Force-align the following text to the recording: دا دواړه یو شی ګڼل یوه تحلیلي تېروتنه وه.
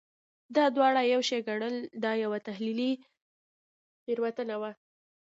دا 0.55 0.65
دواړه 0.75 1.01
یو 1.13 1.21
شی 1.29 1.39
ګڼل 1.47 1.75
یوه 2.23 2.39
تحلیلي 2.47 2.91
تېروتنه 4.03 4.55
وه. 4.61 4.71